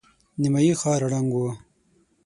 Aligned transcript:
نيمايي 0.41 0.73
ښار 0.81 1.01
ړنګ 1.13 1.31
و. 1.35 1.41